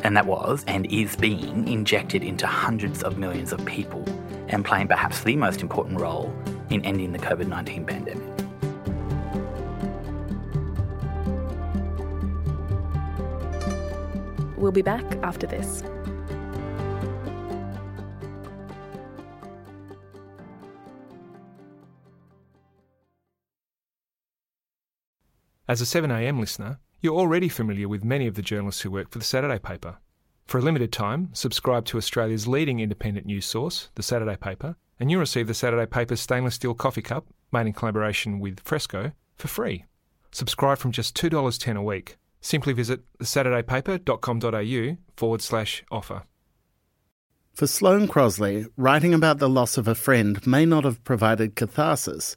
and 0.05 0.16
that 0.16 0.26
was 0.26 0.64
and 0.66 0.87
is 0.93 1.16
being 1.16 1.66
injected 1.69 2.23
into 2.23 2.47
hundreds 2.47 3.02
of 3.02 3.19
millions 3.19 3.52
of 3.52 3.64
people 3.64 4.05
and 4.49 4.64
playing 4.64 4.88
perhaps 4.88 5.23
the 5.25 5.37
most 5.37 5.62
important 5.62 6.00
role 6.00 6.35
in 6.71 6.85
ending 6.85 7.12
the 7.12 7.19
covid-19 7.19 7.87
pandemic 7.87 8.37
We'll 14.57 14.73
be 14.73 14.83
back 14.83 15.05
after 15.23 15.47
this. 15.47 15.83
As 25.69 25.81
a 25.81 25.85
7am 25.85 26.39
listener, 26.39 26.79
you're 27.01 27.19
already 27.19 27.49
familiar 27.49 27.89
with 27.89 28.05
many 28.05 28.29
of 28.29 28.35
the 28.35 28.43
journalists 28.43 28.83
who 28.83 28.91
work 28.93 29.11
for 29.11 29.19
the 29.19 29.25
Saturday 29.25 29.59
paper. 29.59 29.99
For 30.47 30.59
a 30.59 30.63
limited 30.63 30.93
time, 30.93 31.31
subscribe 31.33 31.85
to 31.87 31.97
Australia's 31.97 32.47
leading 32.47 32.79
independent 32.79 33.27
news 33.27 33.47
source, 33.47 33.91
The 33.97 34.05
Saturday 34.05 34.37
Paper, 34.37 34.77
and 35.01 35.11
you'll 35.11 35.19
receive 35.19 35.49
The 35.49 35.55
Saturday 35.55 35.87
Paper's 35.87 36.21
stainless 36.21 36.55
steel 36.55 36.75
coffee 36.75 37.03
cup, 37.03 37.27
made 37.51 37.67
in 37.67 37.73
collaboration 37.73 38.39
with 38.39 38.61
Fresco, 38.61 39.11
for 39.35 39.49
free. 39.49 39.87
Subscribe 40.31 40.79
from 40.79 40.93
just 40.93 41.17
$2.10 41.17 41.77
a 41.77 41.83
week. 41.83 42.17
Simply 42.41 42.73
visit 42.73 43.01
thesaturdaypaper.com.au 43.19 44.97
forward 45.17 45.43
slash 45.43 45.83
offer. 45.91 46.23
For 47.55 47.67
Sloane 47.67 48.07
Crosley, 48.07 48.69
writing 48.77 49.13
about 49.13 49.39
the 49.39 49.49
loss 49.49 49.77
of 49.77 49.89
a 49.89 49.97
friend 49.97 50.47
may 50.47 50.65
not 50.65 50.85
have 50.85 51.03
provided 51.03 51.57
catharsis, 51.57 52.37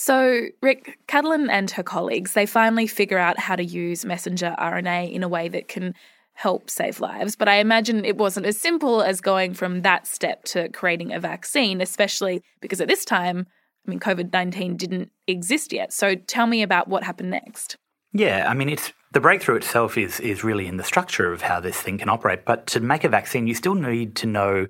So, 0.00 0.46
Rick, 0.62 0.98
Katalin 1.08 1.50
and 1.50 1.70
her 1.72 1.82
colleagues, 1.82 2.32
they 2.32 2.46
finally 2.46 2.86
figure 2.86 3.18
out 3.18 3.38
how 3.38 3.54
to 3.54 3.62
use 3.62 4.02
messenger 4.02 4.56
RNA 4.58 5.12
in 5.12 5.22
a 5.22 5.28
way 5.28 5.46
that 5.48 5.68
can 5.68 5.94
help 6.32 6.70
save 6.70 7.00
lives. 7.00 7.36
But 7.36 7.50
I 7.50 7.56
imagine 7.56 8.06
it 8.06 8.16
wasn't 8.16 8.46
as 8.46 8.58
simple 8.58 9.02
as 9.02 9.20
going 9.20 9.52
from 9.52 9.82
that 9.82 10.06
step 10.06 10.44
to 10.44 10.70
creating 10.70 11.12
a 11.12 11.20
vaccine, 11.20 11.82
especially 11.82 12.42
because 12.62 12.80
at 12.80 12.88
this 12.88 13.04
time, 13.04 13.46
I 13.86 13.90
mean, 13.90 14.00
COVID 14.00 14.32
19 14.32 14.78
didn't 14.78 15.10
exist 15.26 15.70
yet. 15.70 15.92
So 15.92 16.14
tell 16.14 16.46
me 16.46 16.62
about 16.62 16.88
what 16.88 17.04
happened 17.04 17.32
next. 17.32 17.76
Yeah, 18.14 18.46
I 18.48 18.54
mean, 18.54 18.70
it's 18.70 18.94
the 19.12 19.20
breakthrough 19.20 19.56
itself 19.56 19.98
is 19.98 20.18
is 20.18 20.42
really 20.42 20.66
in 20.66 20.78
the 20.78 20.82
structure 20.82 21.30
of 21.30 21.42
how 21.42 21.60
this 21.60 21.78
thing 21.78 21.98
can 21.98 22.08
operate. 22.08 22.46
But 22.46 22.66
to 22.68 22.80
make 22.80 23.04
a 23.04 23.10
vaccine, 23.10 23.46
you 23.46 23.54
still 23.54 23.74
need 23.74 24.16
to 24.16 24.26
know 24.26 24.66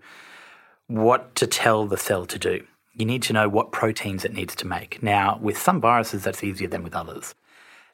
what 0.88 1.36
to 1.36 1.46
tell 1.46 1.86
the 1.86 1.96
cell 1.96 2.26
to 2.26 2.36
do 2.36 2.66
you 2.94 3.04
need 3.04 3.22
to 3.22 3.32
know 3.32 3.48
what 3.48 3.72
proteins 3.72 4.24
it 4.24 4.32
needs 4.32 4.54
to 4.56 4.66
make. 4.66 5.02
Now, 5.02 5.38
with 5.40 5.58
some 5.58 5.80
viruses, 5.80 6.24
that's 6.24 6.44
easier 6.44 6.68
than 6.68 6.82
with 6.82 6.94
others. 6.94 7.34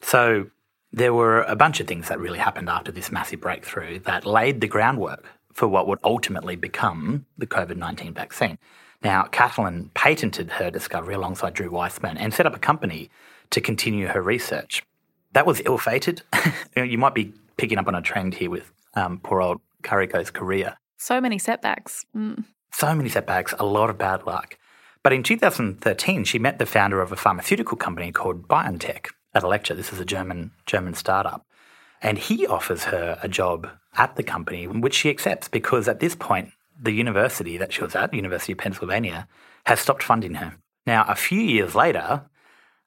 So, 0.01 0.51
there 0.93 1.13
were 1.13 1.43
a 1.43 1.57
bunch 1.57 1.81
of 1.81 1.87
things 1.87 2.09
that 2.09 2.19
really 2.19 2.39
happened 2.39 2.71
after 2.71 2.91
this 2.91 3.13
massive 3.13 3.41
breakthrough 3.41 3.99
that 4.01 4.25
laid 4.25 4.61
the 4.61 4.69
groundwork 4.69 5.27
for 5.53 5.69
what 5.69 5.87
would 5.87 5.99
ultimately 6.05 6.57
become 6.57 7.27
the 7.37 7.47
COVID 7.47 7.77
19 7.77 8.15
vaccine. 8.15 8.59
Now, 9.03 9.25
Katalin 9.25 9.93
patented 9.95 10.53
her 10.53 10.71
discovery 10.71 11.15
alongside 11.15 11.55
Drew 11.55 11.71
Weissman 11.71 12.17
and 12.17 12.33
set 12.33 12.47
up 12.47 12.55
a 12.55 12.59
company 12.59 13.11
to 13.51 13.61
continue 13.61 14.07
her 14.09 14.23
research. 14.23 14.83
That 15.33 15.47
was 15.47 15.61
ill 15.65 15.79
fated. 15.79 16.23
you 16.77 16.99
might 16.99 17.15
be 17.15 17.33
picking 17.57 17.79
up 17.79 17.89
on 17.89 17.95
a 17.95 18.03
trend 18.03 18.35
here 18.35 18.51
with 18.51 18.73
um, 18.95 19.21
poor 19.23 19.41
old 19.41 19.61
Kariko's 19.83 20.31
career. 20.31 20.77
So 20.97 21.21
many 21.21 21.39
setbacks. 21.39 22.05
Mm. 22.17 22.45
So 22.73 22.95
many 22.95 23.09
setbacks, 23.09 23.55
a 23.59 23.65
lot 23.65 23.91
of 23.91 23.99
bad 23.99 24.27
luck. 24.27 24.57
But 25.07 25.13
in 25.13 25.23
2013, 25.23 26.25
she 26.25 26.41
met 26.41 26.59
the 26.59 26.67
founder 26.67 27.01
of 27.01 27.13
a 27.13 27.17
pharmaceutical 27.17 27.77
company 27.77 28.11
called 28.11 28.49
BioNTech 28.49 29.07
at 29.35 29.45
a 29.45 29.47
lecture. 29.47 29.73
This 29.73 29.93
is 29.93 30.01
a 30.01 30.05
German 30.05 30.51
German 30.67 30.95
startup. 30.95 31.47
And 32.03 32.19
he 32.19 32.45
offers 32.45 32.83
her 32.87 33.17
a 33.23 33.29
job 33.29 33.69
at 33.97 34.17
the 34.17 34.25
company, 34.25 34.67
which 34.67 34.95
she 34.95 35.09
accepts 35.09 35.47
because 35.47 35.87
at 35.87 36.01
this 36.01 36.17
point, 36.17 36.51
the 36.77 36.91
university 36.91 37.57
that 37.57 37.73
she 37.73 37.85
was 37.85 37.95
at, 37.95 38.13
University 38.15 38.51
of 38.51 38.59
Pennsylvania, 38.59 39.29
has 39.67 39.79
stopped 39.79 40.03
funding 40.03 40.35
her. 40.35 40.57
Now, 40.89 41.05
a 41.07 41.15
few 41.15 41.41
years 41.41 41.77
later, 41.77 42.23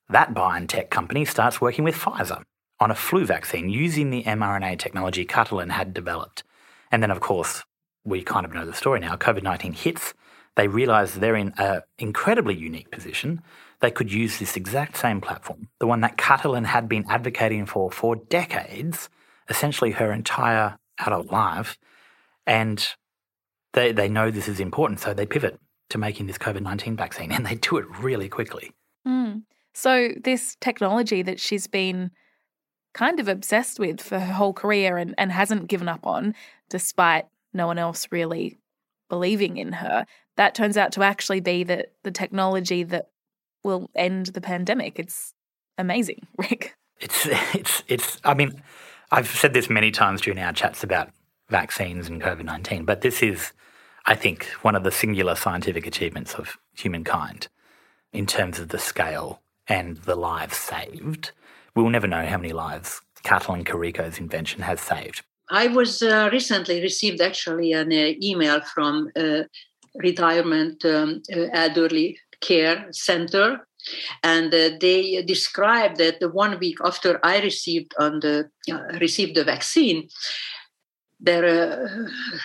that 0.10 0.34
BioNTech 0.34 0.90
company 0.90 1.24
starts 1.24 1.62
working 1.62 1.86
with 1.86 1.96
Pfizer 1.96 2.42
on 2.82 2.92
a 2.92 2.96
flu 2.96 3.26
vaccine 3.26 3.70
using 3.70 4.10
the 4.10 4.24
mRNA 4.24 4.78
technology 4.78 5.26
Katalin 5.26 5.72
had 5.72 5.94
developed. 5.94 6.44
And 6.92 7.02
then, 7.02 7.12
of 7.12 7.22
course, 7.22 7.64
we 8.04 8.24
kind 8.24 8.46
of 8.46 8.54
know 8.54 8.66
the 8.66 8.74
story 8.74 9.00
now. 9.00 9.16
COVID 9.16 9.44
19 9.44 9.72
hits 9.72 10.14
they 10.60 10.68
realised 10.68 11.16
they're 11.16 11.38
in 11.38 11.54
an 11.58 11.84
incredibly 11.98 12.54
unique 12.54 12.92
position. 12.92 13.42
They 13.80 13.92
could 13.92 14.12
use 14.12 14.40
this 14.40 14.58
exact 14.58 14.98
same 14.98 15.22
platform, 15.22 15.70
the 15.80 15.88
one 15.88 16.02
that 16.02 16.18
Katalin 16.18 16.66
had 16.66 16.90
been 16.90 17.06
advocating 17.08 17.66
for 17.66 17.90
for 17.90 18.18
decades, 18.18 19.08
essentially 19.48 19.92
her 19.92 20.12
entire 20.12 20.78
adult 21.00 21.28
life, 21.32 21.78
and 22.46 22.86
they, 23.72 23.94
they 23.94 24.10
know 24.10 24.32
this 24.32 24.50
is 24.50 24.60
important, 24.60 25.00
so 25.00 25.14
they 25.14 25.26
pivot 25.26 25.58
to 25.92 25.98
making 25.98 26.28
this 26.28 26.38
COVID 26.38 26.62
19 26.62 26.98
vaccine 26.98 27.32
and 27.32 27.46
they 27.46 27.56
do 27.56 27.78
it 27.78 27.86
really 28.02 28.28
quickly. 28.28 28.72
Mm. 29.08 29.44
So, 29.74 30.10
this 30.22 30.58
technology 30.60 31.22
that 31.22 31.40
she's 31.40 31.68
been 31.68 32.12
kind 32.94 33.22
of 33.22 33.30
obsessed 33.30 33.80
with 33.80 34.02
for 34.02 34.20
her 34.20 34.34
whole 34.34 34.52
career 34.52 34.98
and, 34.98 35.16
and 35.18 35.32
hasn't 35.32 35.70
given 35.70 35.88
up 35.88 36.06
on, 36.06 36.36
despite 36.70 37.28
no 37.54 37.66
one 37.66 37.78
else 37.78 38.10
really 38.12 38.58
believing 39.10 39.56
in 39.56 39.72
her, 39.72 40.06
that 40.40 40.56
turns 40.56 40.78
out 40.78 40.94
to 40.94 41.04
actually 41.04 41.42
be 41.42 41.66
the, 41.66 41.86
the 42.04 42.12
technology 42.12 42.84
that 42.84 43.10
will 43.62 43.90
end 43.94 44.28
the 44.28 44.40
pandemic. 44.40 44.98
It's 44.98 45.34
amazing, 45.78 46.28
Rick. 46.38 46.78
It's, 47.02 47.28
it's, 47.54 47.84
it's, 47.90 48.22
I 48.24 48.36
mean, 48.36 48.64
I've 49.12 49.28
said 49.28 49.54
this 49.54 49.70
many 49.70 49.92
times 49.92 50.22
during 50.22 50.40
our 50.40 50.54
chats 50.54 50.82
about 50.82 51.10
vaccines 51.50 52.08
and 52.08 52.22
COVID 52.22 52.46
19, 52.46 52.86
but 52.86 53.02
this 53.02 53.22
is, 53.22 53.52
I 54.06 54.16
think, 54.16 54.46
one 54.62 54.76
of 54.76 54.84
the 54.86 54.92
singular 54.92 55.36
scientific 55.36 55.86
achievements 55.86 56.36
of 56.36 56.56
humankind 56.74 57.50
in 58.14 58.26
terms 58.26 58.60
of 58.60 58.70
the 58.70 58.80
scale 58.80 59.42
and 59.68 59.98
the 59.98 60.16
lives 60.16 60.56
saved. 60.56 61.34
We'll 61.76 61.90
never 61.90 62.08
know 62.08 62.26
how 62.26 62.38
many 62.38 62.54
lives 62.54 63.02
Katalin 63.26 63.66
Kariko's 63.66 64.20
invention 64.20 64.62
has 64.62 64.80
saved. 64.80 65.22
I 65.52 65.68
was 65.68 66.02
uh, 66.02 66.30
recently 66.32 66.80
received 66.82 67.20
actually 67.20 67.74
an 67.74 67.92
uh, 67.92 68.14
email 68.22 68.62
from 68.62 69.12
uh, 69.18 69.44
retirement 69.96 70.84
um, 70.86 71.22
uh, 71.34 71.48
elderly 71.54 72.18
care 72.42 72.88
center. 72.92 73.66
And 74.24 74.54
uh, 74.54 74.72
they 74.80 75.24
described 75.24 75.98
that 75.98 76.20
the 76.20 76.30
one 76.30 76.60
week 76.60 76.78
after 76.84 77.20
I 77.24 77.42
received 77.42 77.94
on 77.98 78.20
the 78.20 78.50
uh, 78.72 79.00
received 79.00 79.36
the 79.36 79.44
vaccine, 79.44 80.10
their 81.20 81.46
uh, 81.46 81.88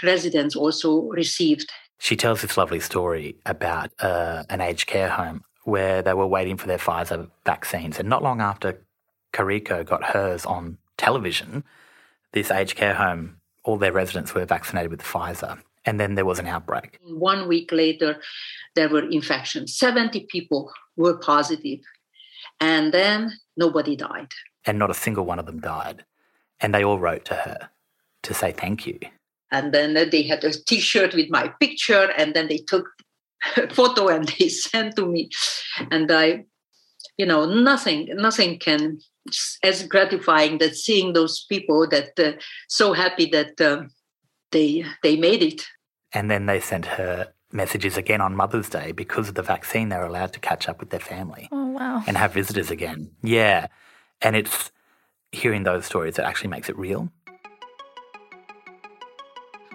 residents 0.02 0.54
also 0.56 1.02
received. 1.10 1.70
She 1.98 2.16
tells 2.16 2.42
this 2.42 2.56
lovely 2.56 2.80
story 2.80 3.36
about 3.46 3.90
uh, 4.00 4.44
an 4.48 4.60
aged 4.60 4.86
care 4.86 5.10
home 5.10 5.42
where 5.64 6.02
they 6.02 6.14
were 6.14 6.26
waiting 6.26 6.56
for 6.56 6.66
their 6.66 6.78
Pfizer 6.78 7.28
vaccines, 7.44 7.98
and 7.98 8.08
not 8.08 8.22
long 8.22 8.40
after 8.40 8.84
Kariko 9.32 9.84
got 9.84 10.04
hers 10.04 10.44
on 10.44 10.78
television, 10.98 11.64
this 12.32 12.50
aged 12.50 12.76
care 12.76 12.94
home, 12.94 13.38
all 13.64 13.78
their 13.78 13.92
residents 13.92 14.34
were 14.34 14.44
vaccinated 14.44 14.90
with 14.90 15.02
Pfizer 15.02 15.60
and 15.86 16.00
then 16.00 16.14
there 16.14 16.24
was 16.24 16.38
an 16.38 16.46
outbreak. 16.46 16.98
One 17.02 17.48
week 17.48 17.70
later, 17.72 18.20
there 18.74 18.88
were 18.88 19.08
infections. 19.08 19.76
70 19.76 20.26
people 20.30 20.72
were 20.96 21.16
positive, 21.18 21.80
and 22.60 22.92
then 22.92 23.32
nobody 23.56 23.96
died. 23.96 24.32
And 24.64 24.78
not 24.78 24.90
a 24.90 24.94
single 24.94 25.24
one 25.24 25.38
of 25.38 25.46
them 25.46 25.60
died. 25.60 26.04
And 26.60 26.74
they 26.74 26.84
all 26.84 26.98
wrote 26.98 27.24
to 27.26 27.34
her 27.34 27.70
to 28.22 28.34
say 28.34 28.52
thank 28.52 28.86
you. 28.86 28.98
And 29.50 29.72
then 29.72 29.94
they 29.94 30.22
had 30.22 30.42
a 30.44 30.52
t 30.52 30.80
shirt 30.80 31.14
with 31.14 31.30
my 31.30 31.48
picture, 31.60 32.10
and 32.16 32.34
then 32.34 32.48
they 32.48 32.58
took 32.58 32.86
a 33.56 33.68
photo 33.74 34.08
and 34.08 34.28
they 34.28 34.48
sent 34.48 34.96
to 34.96 35.06
me. 35.06 35.30
And 35.90 36.10
I, 36.10 36.44
you 37.16 37.26
know, 37.26 37.44
nothing, 37.44 38.08
nothing 38.14 38.58
can 38.58 38.98
as 39.62 39.84
gratifying 39.84 40.58
that 40.58 40.76
seeing 40.76 41.12
those 41.12 41.44
people 41.48 41.88
that 41.88 42.18
uh, 42.18 42.32
so 42.68 42.92
happy 42.92 43.26
that 43.26 43.60
um, 43.60 43.90
they 44.50 44.84
they 45.02 45.16
made 45.16 45.42
it. 45.42 45.66
And 46.14 46.30
then 46.30 46.46
they 46.46 46.60
sent 46.60 46.86
her 46.86 47.32
messages 47.52 47.96
again 47.96 48.20
on 48.20 48.34
Mother's 48.36 48.68
Day 48.68 48.92
because 48.92 49.28
of 49.28 49.34
the 49.34 49.42
vaccine. 49.42 49.88
They're 49.88 50.06
allowed 50.06 50.32
to 50.34 50.40
catch 50.40 50.68
up 50.68 50.80
with 50.80 50.90
their 50.90 51.00
family. 51.00 51.48
Oh 51.52 51.66
wow! 51.66 52.02
And 52.06 52.16
have 52.16 52.32
visitors 52.32 52.70
again. 52.70 53.10
Yeah, 53.22 53.66
and 54.22 54.36
it's 54.36 54.70
hearing 55.32 55.64
those 55.64 55.84
stories 55.86 56.14
that 56.16 56.26
actually 56.26 56.50
makes 56.50 56.68
it 56.68 56.78
real. 56.78 57.10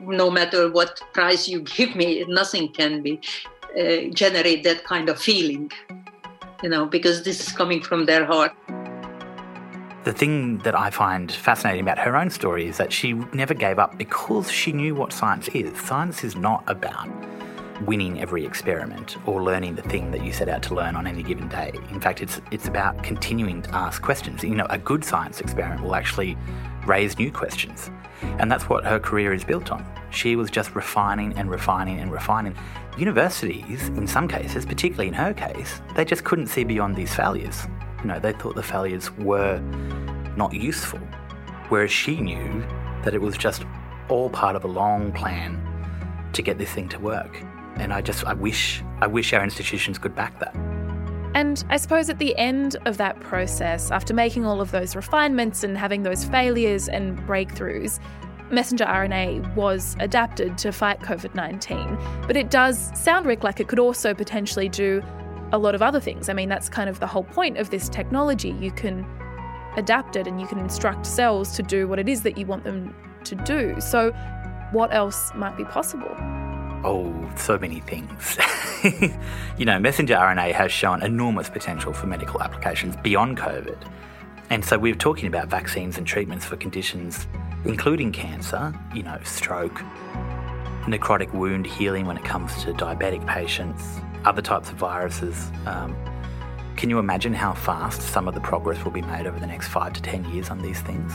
No 0.01 0.31
matter 0.31 0.71
what 0.71 1.01
price 1.13 1.47
you 1.47 1.61
give 1.77 1.95
me, 1.95 2.23
nothing 2.27 2.71
can 2.71 3.01
be 3.01 3.19
uh, 3.77 4.13
generate 4.13 4.63
that 4.63 4.83
kind 4.85 5.09
of 5.09 5.21
feeling. 5.21 5.71
You 6.63 6.69
know, 6.69 6.85
because 6.85 7.23
this 7.23 7.47
is 7.47 7.53
coming 7.53 7.81
from 7.81 8.05
their 8.05 8.25
heart. 8.25 8.51
The 10.05 10.13
thing 10.13 10.59
that 10.59 10.79
I 10.79 10.89
find 10.91 11.29
fascinating 11.29 11.81
about 11.81 11.99
her 11.99 12.15
own 12.15 12.29
story 12.29 12.67
is 12.67 12.77
that 12.77 12.93
she 12.93 13.13
never 13.33 13.53
gave 13.53 13.79
up 13.79 13.97
because 13.97 14.49
she 14.49 14.71
knew 14.71 14.95
what 14.95 15.11
science 15.11 15.49
is. 15.49 15.77
Science 15.77 16.23
is 16.23 16.37
not 16.37 16.63
about 16.67 17.09
winning 17.85 18.21
every 18.21 18.45
experiment 18.45 19.17
or 19.27 19.43
learning 19.43 19.75
the 19.75 19.81
thing 19.81 20.11
that 20.11 20.23
you 20.23 20.31
set 20.31 20.47
out 20.47 20.63
to 20.63 20.73
learn 20.73 20.95
on 20.95 21.05
any 21.05 21.21
given 21.21 21.49
day. 21.49 21.73
In 21.91 21.99
fact, 21.99 22.21
it's 22.21 22.39
it's 22.49 22.67
about 22.69 23.03
continuing 23.03 23.61
to 23.63 23.75
ask 23.75 24.01
questions. 24.01 24.41
You 24.41 24.55
know, 24.55 24.67
a 24.69 24.77
good 24.77 25.03
science 25.03 25.41
experiment 25.41 25.81
will 25.81 25.95
actually 25.95 26.37
raise 26.85 27.19
new 27.19 27.29
questions. 27.29 27.91
And 28.21 28.49
that's 28.49 28.69
what 28.69 28.85
her 28.85 28.99
career 28.99 29.33
is 29.33 29.43
built 29.43 29.69
on. 29.69 29.85
She 30.11 30.37
was 30.37 30.49
just 30.49 30.75
refining 30.75 31.33
and 31.33 31.51
refining 31.51 31.99
and 31.99 32.11
refining. 32.11 32.55
Universities, 32.97 33.89
in 33.89 34.07
some 34.07 34.27
cases, 34.27 34.65
particularly 34.65 35.09
in 35.09 35.13
her 35.13 35.33
case, 35.33 35.81
they 35.95 36.05
just 36.05 36.23
couldn't 36.23 36.47
see 36.47 36.63
beyond 36.63 36.95
these 36.95 37.13
failures. 37.13 37.67
You 38.01 38.07
know, 38.07 38.19
they 38.19 38.33
thought 38.33 38.55
the 38.55 38.63
failures 38.63 39.11
were 39.11 39.59
not 40.35 40.53
useful. 40.53 40.99
Whereas 41.69 41.91
she 41.91 42.19
knew 42.19 42.65
that 43.03 43.13
it 43.13 43.21
was 43.21 43.37
just 43.37 43.63
all 44.09 44.29
part 44.29 44.55
of 44.55 44.63
a 44.63 44.67
long 44.67 45.11
plan 45.11 45.61
to 46.33 46.41
get 46.41 46.57
this 46.57 46.71
thing 46.71 46.89
to 46.89 46.99
work. 46.99 47.41
And 47.75 47.93
I 47.93 48.01
just 48.01 48.25
I 48.25 48.33
wish 48.33 48.83
I 49.01 49.07
wish 49.07 49.33
our 49.33 49.43
institutions 49.43 49.97
could 49.97 50.15
back 50.15 50.39
that. 50.39 50.55
And 51.35 51.63
I 51.69 51.77
suppose 51.77 52.09
at 52.09 52.17
the 52.17 52.35
end 52.37 52.75
of 52.85 52.97
that 52.97 53.19
process, 53.19 53.91
after 53.91 54.13
making 54.13 54.45
all 54.45 54.61
of 54.61 54.71
those 54.71 54.95
refinements 54.95 55.63
and 55.63 55.77
having 55.77 56.03
those 56.03 56.25
failures 56.25 56.89
and 56.89 57.17
breakthroughs, 57.19 57.99
messenger 58.51 58.85
RNA 58.85 59.55
was 59.55 59.95
adapted 59.99 60.57
to 60.57 60.71
fight 60.71 60.99
COVID 61.01 61.35
19. 61.35 61.97
But 62.25 62.35
it 62.35 62.49
does 62.49 62.91
sound, 62.99 63.25
Rick, 63.25 63.43
like 63.43 63.59
it 63.59 63.67
could 63.67 63.79
also 63.79 64.13
potentially 64.13 64.69
do 64.69 65.03
a 65.51 65.57
lot 65.57 65.75
of 65.75 65.81
other 65.81 65.99
things. 65.99 66.29
I 66.29 66.33
mean, 66.33 66.49
that's 66.49 66.69
kind 66.69 66.89
of 66.89 66.99
the 66.99 67.07
whole 67.07 67.23
point 67.23 67.57
of 67.57 67.69
this 67.69 67.89
technology. 67.89 68.51
You 68.59 68.71
can 68.71 69.05
adapt 69.77 70.15
it 70.15 70.27
and 70.27 70.39
you 70.39 70.47
can 70.47 70.59
instruct 70.59 71.05
cells 71.05 71.55
to 71.55 71.63
do 71.63 71.87
what 71.87 71.99
it 71.99 72.09
is 72.09 72.21
that 72.23 72.37
you 72.37 72.45
want 72.45 72.63
them 72.63 72.95
to 73.23 73.35
do. 73.35 73.79
So, 73.79 74.11
what 74.71 74.93
else 74.93 75.31
might 75.35 75.57
be 75.57 75.65
possible? 75.65 76.15
Oh, 76.83 77.29
so 77.35 77.57
many 77.57 77.81
things. 77.81 78.37
you 79.57 79.65
know, 79.65 79.79
messenger 79.79 80.15
RNA 80.15 80.53
has 80.53 80.71
shown 80.71 81.03
enormous 81.03 81.49
potential 81.49 81.91
for 81.91 82.07
medical 82.07 82.41
applications 82.41 82.95
beyond 82.97 83.37
COVID. 83.37 83.77
And 84.49 84.63
so 84.63 84.77
we're 84.77 84.95
talking 84.95 85.27
about 85.27 85.47
vaccines 85.49 85.97
and 85.97 86.07
treatments 86.07 86.45
for 86.45 86.55
conditions 86.55 87.27
including 87.65 88.11
cancer, 88.11 88.73
you 88.93 89.03
know, 89.03 89.19
stroke, 89.23 89.81
necrotic 90.85 91.33
wound 91.33 91.65
healing 91.65 92.05
when 92.05 92.17
it 92.17 92.23
comes 92.23 92.63
to 92.63 92.73
diabetic 92.73 93.25
patients, 93.27 93.99
other 94.25 94.41
types 94.41 94.69
of 94.69 94.75
viruses. 94.75 95.51
Um, 95.65 95.95
can 96.77 96.89
you 96.89 96.99
imagine 96.99 97.33
how 97.33 97.53
fast 97.53 98.01
some 98.01 98.27
of 98.27 98.35
the 98.35 98.41
progress 98.41 98.83
will 98.83 98.91
be 98.91 99.01
made 99.01 99.27
over 99.27 99.39
the 99.39 99.47
next 99.47 99.67
five 99.67 99.93
to 99.93 100.01
10 100.01 100.25
years 100.33 100.49
on 100.49 100.61
these 100.61 100.79
things? 100.81 101.13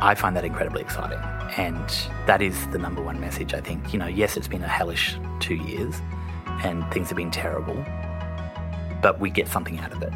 I 0.00 0.14
find 0.16 0.36
that 0.36 0.44
incredibly 0.44 0.80
exciting. 0.80 1.18
And 1.56 1.88
that 2.26 2.42
is 2.42 2.68
the 2.68 2.78
number 2.78 3.02
one 3.02 3.20
message, 3.20 3.54
I 3.54 3.60
think. 3.60 3.92
You 3.92 3.98
know, 3.98 4.06
yes, 4.06 4.36
it's 4.36 4.48
been 4.48 4.62
a 4.62 4.68
hellish 4.68 5.16
two 5.40 5.54
years 5.54 6.00
and 6.64 6.88
things 6.92 7.08
have 7.08 7.16
been 7.16 7.30
terrible, 7.30 7.76
but 9.02 9.20
we 9.20 9.30
get 9.30 9.48
something 9.48 9.78
out 9.78 9.92
of 9.92 10.02
it. 10.02 10.12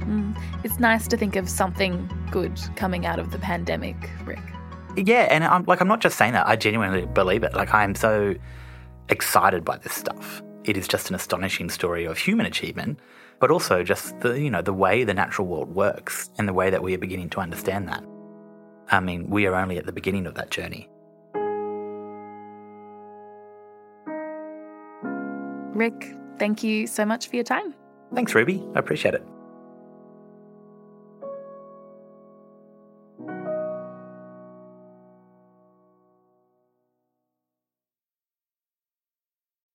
Mm. 0.00 0.36
It's 0.64 0.78
nice 0.78 1.08
to 1.08 1.16
think 1.16 1.36
of 1.36 1.48
something 1.48 2.08
good 2.30 2.60
coming 2.76 3.06
out 3.06 3.18
of 3.18 3.30
the 3.30 3.38
pandemic, 3.38 3.96
Rick. 4.24 4.40
Yeah, 4.96 5.28
and 5.30 5.44
I'm 5.44 5.64
like 5.64 5.80
I'm 5.80 5.88
not 5.88 6.00
just 6.00 6.16
saying 6.16 6.32
that. 6.34 6.46
I 6.46 6.56
genuinely 6.56 7.06
believe 7.06 7.42
it. 7.42 7.54
Like 7.54 7.74
I 7.74 7.84
am 7.84 7.94
so 7.94 8.34
excited 9.08 9.64
by 9.64 9.78
this 9.78 9.94
stuff. 9.94 10.42
It 10.64 10.76
is 10.76 10.88
just 10.88 11.10
an 11.10 11.14
astonishing 11.14 11.68
story 11.68 12.06
of 12.06 12.16
human 12.16 12.46
achievement, 12.46 12.98
but 13.38 13.50
also 13.50 13.82
just 13.82 14.18
the 14.20 14.40
you 14.40 14.50
know 14.50 14.62
the 14.62 14.72
way 14.72 15.04
the 15.04 15.14
natural 15.14 15.46
world 15.46 15.74
works 15.74 16.30
and 16.38 16.48
the 16.48 16.54
way 16.54 16.70
that 16.70 16.82
we 16.82 16.94
are 16.94 16.98
beginning 16.98 17.30
to 17.30 17.40
understand 17.40 17.88
that. 17.88 18.02
I 18.90 19.00
mean, 19.00 19.28
we 19.28 19.46
are 19.46 19.54
only 19.54 19.78
at 19.78 19.86
the 19.86 19.92
beginning 19.92 20.26
of 20.26 20.34
that 20.34 20.50
journey. 20.50 20.88
Rick, 25.74 26.14
thank 26.38 26.62
you 26.62 26.86
so 26.86 27.04
much 27.04 27.28
for 27.28 27.36
your 27.36 27.44
time. 27.44 27.74
Thanks, 28.14 28.34
Ruby. 28.34 28.62
I 28.74 28.78
appreciate 28.78 29.14
it. 29.14 29.26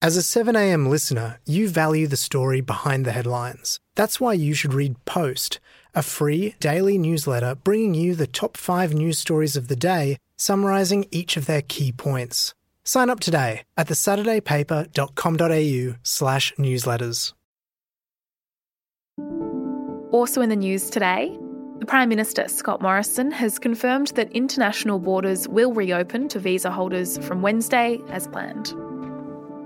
As 0.02 0.16
a 0.16 0.22
7am 0.22 0.88
listener, 0.88 1.40
you 1.46 1.68
value 1.68 2.08
the 2.08 2.16
story 2.16 2.62
behind 2.62 3.06
the 3.06 3.12
headlines. 3.12 3.82
That's 3.96 4.18
why 4.18 4.32
you 4.32 4.54
should 4.54 4.74
read 4.74 4.96
Post, 5.04 5.60
a 5.94 6.02
free 6.02 6.56
daily 6.62 6.98
newsletter 6.98 7.54
bringing 7.54 7.96
you 7.96 8.16
the 8.16 8.26
top 8.26 8.56
five 8.56 8.94
news 8.94 9.20
stories 9.20 9.58
of 9.58 9.68
the 9.68 9.76
day, 9.76 10.16
summarising 10.38 11.06
each 11.12 11.36
of 11.36 11.48
their 11.48 11.62
key 11.62 11.92
points. 11.92 12.54
Sign 12.86 13.10
up 13.10 13.20
today 13.20 13.64
at 13.76 13.88
thesaturdaypaper.com.au 13.88 15.96
slash 16.04 16.54
newsletters. 16.56 17.34
Also 20.14 20.42
in 20.42 20.48
the 20.48 20.56
news 20.56 20.90
today, 20.90 21.38
the 21.80 21.86
Prime 21.86 22.08
Minister, 22.08 22.48
Scott 22.48 22.82
Morrison, 22.82 23.32
has 23.32 23.60
confirmed 23.60 24.14
that 24.16 24.32
international 24.32 25.00
borders 25.00 25.50
will 25.50 25.74
reopen 25.74 26.30
to 26.30 26.40
visa 26.40 26.72
holders 26.72 27.18
from 27.18 27.42
Wednesday 27.42 28.00
as 28.12 28.30
planned. 28.30 28.74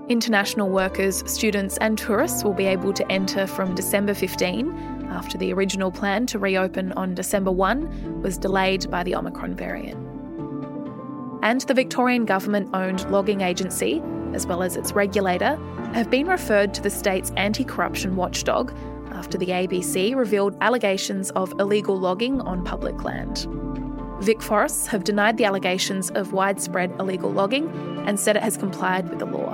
International 0.08 0.68
workers, 0.68 1.22
students, 1.30 1.78
and 1.78 1.96
tourists 1.96 2.44
will 2.44 2.52
be 2.52 2.66
able 2.66 2.92
to 2.92 3.10
enter 3.10 3.46
from 3.46 3.74
December 3.74 4.12
15 4.12 5.08
after 5.08 5.38
the 5.38 5.50
original 5.50 5.90
plan 5.90 6.26
to 6.26 6.38
reopen 6.38 6.92
on 6.92 7.14
December 7.14 7.50
1 7.50 8.20
was 8.20 8.36
delayed 8.36 8.90
by 8.90 9.02
the 9.02 9.14
Omicron 9.14 9.54
variant. 9.54 9.98
And 11.42 11.62
the 11.62 11.72
Victorian 11.72 12.26
government 12.26 12.68
owned 12.74 13.10
logging 13.10 13.40
agency, 13.40 14.02
as 14.34 14.46
well 14.46 14.62
as 14.62 14.76
its 14.76 14.92
regulator, 14.92 15.56
have 15.94 16.10
been 16.10 16.26
referred 16.26 16.74
to 16.74 16.82
the 16.82 16.90
state's 16.90 17.32
anti 17.38 17.64
corruption 17.64 18.14
watchdog 18.14 18.76
after 19.12 19.38
the 19.38 19.46
ABC 19.46 20.14
revealed 20.14 20.54
allegations 20.60 21.30
of 21.30 21.52
illegal 21.58 21.98
logging 21.98 22.42
on 22.42 22.62
public 22.62 23.04
land. 23.04 23.46
VicForests 24.20 24.86
have 24.86 25.04
denied 25.04 25.38
the 25.38 25.44
allegations 25.46 26.10
of 26.10 26.34
widespread 26.34 26.90
illegal 27.00 27.30
logging 27.30 27.68
and 28.06 28.20
said 28.20 28.36
it 28.36 28.42
has 28.42 28.58
complied 28.58 29.08
with 29.08 29.18
the 29.18 29.26
law. 29.26 29.53